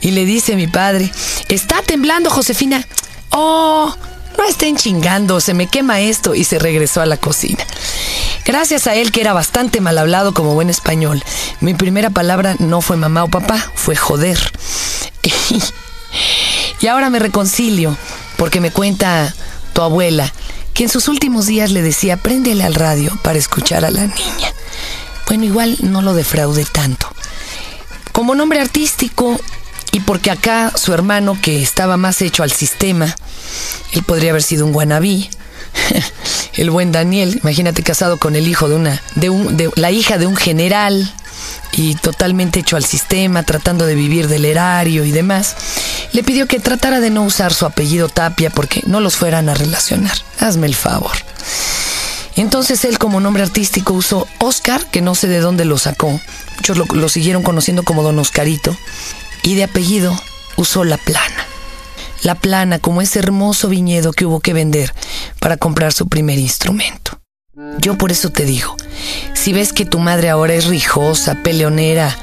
Y 0.00 0.10
le 0.12 0.24
dice 0.24 0.54
mi 0.54 0.66
padre, 0.66 1.10
está 1.48 1.82
temblando 1.82 2.30
Josefina. 2.30 2.86
Oh, 3.30 3.94
no 4.38 4.44
estén 4.44 4.76
chingando, 4.76 5.40
se 5.40 5.52
me 5.52 5.66
quema 5.66 6.00
esto. 6.00 6.34
Y 6.34 6.44
se 6.44 6.58
regresó 6.58 7.00
a 7.00 7.06
la 7.06 7.16
cocina. 7.16 7.64
Gracias 8.44 8.86
a 8.86 8.94
él, 8.94 9.12
que 9.12 9.20
era 9.20 9.34
bastante 9.34 9.80
mal 9.80 9.98
hablado 9.98 10.32
como 10.32 10.54
buen 10.54 10.70
español, 10.70 11.22
mi 11.60 11.74
primera 11.74 12.08
palabra 12.08 12.56
no 12.58 12.80
fue 12.80 12.96
mamá 12.96 13.24
o 13.24 13.28
papá, 13.28 13.58
fue 13.74 13.94
joder. 13.94 14.38
y 16.80 16.86
ahora 16.86 17.10
me 17.10 17.18
reconcilio, 17.18 17.94
porque 18.38 18.60
me 18.60 18.70
cuenta 18.70 19.34
tu 19.74 19.82
abuela 19.82 20.32
que 20.72 20.84
en 20.84 20.88
sus 20.88 21.08
últimos 21.08 21.46
días 21.46 21.72
le 21.72 21.82
decía, 21.82 22.16
préndele 22.16 22.64
al 22.64 22.74
radio 22.74 23.18
para 23.22 23.38
escuchar 23.38 23.84
a 23.84 23.90
la 23.90 24.06
niña. 24.06 24.52
Bueno, 25.26 25.44
igual 25.44 25.76
no 25.82 26.00
lo 26.00 26.14
defraude 26.14 26.64
tanto. 26.64 27.06
Como 28.12 28.34
nombre 28.34 28.60
artístico, 28.60 29.38
y 29.92 30.00
porque 30.00 30.30
acá 30.30 30.72
su 30.74 30.92
hermano, 30.92 31.38
que 31.40 31.62
estaba 31.62 31.96
más 31.96 32.20
hecho 32.22 32.42
al 32.42 32.52
sistema, 32.52 33.14
él 33.92 34.02
podría 34.02 34.30
haber 34.30 34.42
sido 34.42 34.66
un 34.66 34.72
guanabí, 34.72 35.30
el 36.54 36.70
buen 36.70 36.92
Daniel, 36.92 37.40
imagínate 37.42 37.82
casado 37.82 38.18
con 38.18 38.36
el 38.36 38.48
hijo 38.48 38.68
de 38.68 38.74
una, 38.74 39.02
de, 39.14 39.30
un, 39.30 39.56
de 39.56 39.70
la 39.76 39.90
hija 39.90 40.18
de 40.18 40.26
un 40.26 40.36
general 40.36 41.12
y 41.72 41.94
totalmente 41.94 42.60
hecho 42.60 42.76
al 42.76 42.84
sistema, 42.84 43.42
tratando 43.42 43.86
de 43.86 43.94
vivir 43.94 44.28
del 44.28 44.44
erario 44.44 45.04
y 45.04 45.10
demás, 45.10 45.56
le 46.12 46.22
pidió 46.22 46.46
que 46.46 46.60
tratara 46.60 47.00
de 47.00 47.10
no 47.10 47.22
usar 47.22 47.54
su 47.54 47.66
apellido 47.66 48.08
Tapia 48.08 48.50
porque 48.50 48.82
no 48.86 49.00
los 49.00 49.16
fueran 49.16 49.48
a 49.48 49.54
relacionar. 49.54 50.16
Hazme 50.40 50.66
el 50.66 50.74
favor. 50.74 51.12
Entonces 52.36 52.84
él 52.84 52.98
como 52.98 53.20
nombre 53.20 53.42
artístico 53.42 53.92
usó 53.94 54.26
Oscar, 54.38 54.86
que 54.86 55.00
no 55.00 55.14
sé 55.14 55.28
de 55.28 55.40
dónde 55.40 55.64
lo 55.64 55.78
sacó. 55.78 56.20
Muchos 56.56 56.76
lo, 56.76 56.84
lo 56.86 57.08
siguieron 57.08 57.42
conociendo 57.42 57.82
como 57.82 58.02
Don 58.02 58.18
Oscarito. 58.18 58.76
Y 59.48 59.54
de 59.54 59.64
apellido 59.64 60.14
usó 60.56 60.84
La 60.84 60.98
Plana. 60.98 61.46
La 62.22 62.34
Plana 62.34 62.80
como 62.80 63.00
ese 63.00 63.18
hermoso 63.18 63.70
viñedo 63.70 64.12
que 64.12 64.26
hubo 64.26 64.40
que 64.40 64.52
vender 64.52 64.92
para 65.40 65.56
comprar 65.56 65.94
su 65.94 66.06
primer 66.06 66.38
instrumento. 66.38 67.18
Yo 67.78 67.96
por 67.96 68.12
eso 68.12 68.28
te 68.28 68.44
digo, 68.44 68.76
si 69.32 69.54
ves 69.54 69.72
que 69.72 69.86
tu 69.86 70.00
madre 70.00 70.28
ahora 70.28 70.52
es 70.52 70.66
rijosa, 70.66 71.36
peleonera, 71.42 72.14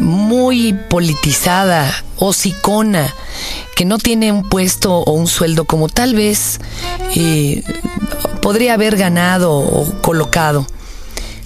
muy 0.00 0.72
politizada, 0.72 1.88
hocicona, 2.16 3.14
que 3.76 3.84
no 3.84 3.98
tiene 3.98 4.32
un 4.32 4.48
puesto 4.48 4.92
o 4.92 5.12
un 5.12 5.28
sueldo 5.28 5.66
como 5.66 5.88
tal 5.88 6.16
vez 6.16 6.58
eh, 7.14 7.62
podría 8.42 8.74
haber 8.74 8.96
ganado 8.96 9.52
o 9.52 10.02
colocado, 10.02 10.66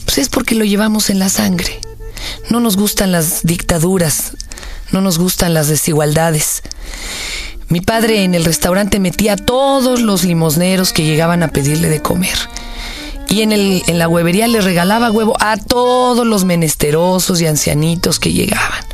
pues 0.06 0.16
es 0.16 0.30
porque 0.30 0.54
lo 0.54 0.64
llevamos 0.64 1.10
en 1.10 1.18
la 1.18 1.28
sangre. 1.28 1.78
No 2.48 2.58
nos 2.58 2.78
gustan 2.78 3.12
las 3.12 3.42
dictaduras, 3.42 4.32
no 4.94 5.00
nos 5.00 5.18
gustan 5.18 5.52
las 5.54 5.66
desigualdades. 5.66 6.62
Mi 7.68 7.80
padre 7.80 8.22
en 8.22 8.34
el 8.34 8.44
restaurante 8.44 9.00
metía 9.00 9.32
a 9.32 9.36
todos 9.36 10.00
los 10.00 10.22
limosneros 10.22 10.92
que 10.92 11.02
llegaban 11.02 11.42
a 11.42 11.48
pedirle 11.48 11.88
de 11.88 12.00
comer. 12.00 12.38
Y 13.28 13.42
en, 13.42 13.50
el, 13.50 13.82
en 13.88 13.98
la 13.98 14.06
huevería 14.06 14.46
le 14.46 14.60
regalaba 14.60 15.10
huevo 15.10 15.34
a 15.40 15.56
todos 15.56 16.24
los 16.24 16.44
menesterosos 16.44 17.40
y 17.40 17.46
ancianitos 17.46 18.20
que 18.20 18.32
llegaban. 18.32 18.84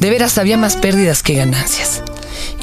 De 0.00 0.10
veras 0.10 0.36
había 0.36 0.56
más 0.56 0.76
pérdidas 0.76 1.22
que 1.22 1.34
ganancias. 1.34 2.02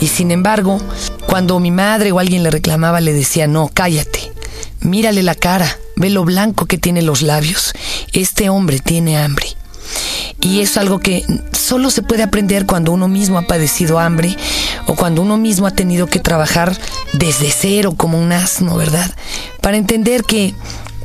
Y 0.02 0.08
sin 0.08 0.32
embargo, 0.32 0.82
cuando 1.26 1.60
mi 1.62 1.72
madre 1.72 2.12
o 2.12 2.20
alguien 2.20 2.44
le 2.44 2.52
reclamaba, 2.52 3.00
le 3.00 3.14
decía, 3.14 3.48
no, 3.48 3.72
cállate, 3.74 4.34
mírale 4.82 5.24
la 5.24 5.36
cara, 5.36 5.80
ve 5.96 6.10
lo 6.10 6.26
blanco 6.26 6.66
que 6.66 6.78
tiene 6.78 7.02
los 7.02 7.22
labios. 7.22 7.72
Este 8.12 8.50
hombre 8.50 8.80
tiene 8.80 9.18
hambre. 9.18 9.48
Y 10.42 10.60
es 10.60 10.78
algo 10.78 11.00
que 11.00 11.24
solo 11.68 11.90
se 11.90 12.02
puede 12.02 12.24
aprender 12.24 12.66
cuando 12.66 12.94
uno 12.94 13.10
mismo 13.10 13.38
ha 13.38 13.42
padecido 13.42 14.00
hambre 14.00 14.38
o 14.86 14.96
cuando 14.96 15.22
uno 15.22 15.36
mismo 15.36 15.68
ha 15.68 15.72
tenido 15.72 16.08
que 16.08 16.20
trabajar 16.20 16.74
desde 17.12 17.52
cero 17.52 17.94
como 17.98 18.18
un 18.18 18.32
asno, 18.32 18.78
¿verdad? 18.78 19.14
Para 19.60 19.76
entender 19.76 20.24
que 20.24 20.56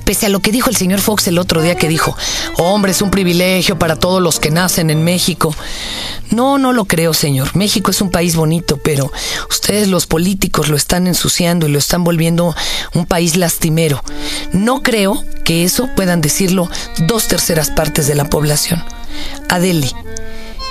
pese 0.05 0.27
a 0.27 0.29
lo 0.29 0.39
que 0.39 0.53
dijo 0.53 0.71
el 0.71 0.77
señor 0.77 1.01
Fox 1.01 1.27
el 1.27 1.39
otro 1.39 1.63
día 1.63 1.75
que 1.75 1.89
dijo, 1.89 2.17
hombre, 2.59 2.93
es 2.93 3.03
un 3.03 3.11
privilegio 3.11 3.77
para 3.77 3.97
todos 3.97 4.23
los 4.23 4.39
que 4.39 4.53
nacen 4.53 4.91
en 4.91 5.03
México. 5.03 5.53
No, 6.31 6.59
no 6.59 6.73
lo 6.73 6.85
creo, 6.85 7.13
señor. 7.13 7.57
México 7.57 7.91
es 7.91 8.01
un 8.01 8.13
país 8.13 8.37
bonito, 8.37 8.79
pero 8.85 9.11
ustedes 9.51 9.89
los 9.89 10.07
políticos 10.07 10.69
lo 10.69 10.77
están 10.77 11.09
ensuciando 11.09 11.67
y 11.67 11.73
lo 11.73 11.79
están 11.81 12.05
volviendo 12.05 12.55
un 12.95 13.07
país 13.07 13.35
lastimero. 13.35 14.01
No 14.53 14.85
creo 14.85 15.25
que 15.43 15.65
eso 15.65 15.89
puedan 15.97 16.21
decirlo 16.21 16.71
dos 17.09 17.27
terceras 17.27 17.71
partes 17.71 18.07
de 18.07 18.15
la 18.15 18.31
población. 18.31 18.81
Adeli, 19.49 19.93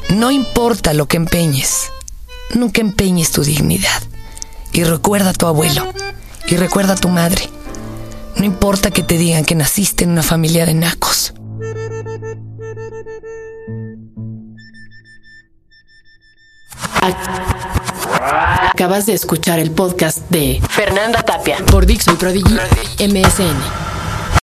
no 0.10 0.32
importa 0.32 0.94
lo 0.94 1.08
que 1.08 1.18
empeñes, 1.18 1.92
nunca 2.54 2.82
empeñes 2.82 3.32
tu 3.32 3.44
dignidad. 3.44 4.02
Y 4.74 4.84
recuerda 4.84 5.32
a 5.32 5.34
tu 5.34 5.48
abuelo, 5.48 5.94
y 6.48 6.56
recuerda 6.56 6.94
a 6.94 6.98
tu 6.98 7.10
madre. 7.10 7.50
No 8.36 8.46
importa 8.46 8.92
que 8.92 9.04
te 9.04 9.18
digan 9.18 9.46
que 9.46 9.56
naciste 9.56 10.04
en 10.04 10.12
una 10.12 10.24
familia 10.24 10.66
de 10.66 10.74
nacos. 10.74 11.34
Acabas 18.74 19.06
de 19.06 19.14
escuchar 19.14 19.60
el 19.60 19.72
podcast 19.72 20.30
de 20.30 20.62
Fernanda 20.70 21.22
Tapia 21.24 21.58
por 21.66 21.86
Dixon 21.86 22.18
Prodigy 22.18 22.56
MSN. 23.00 23.90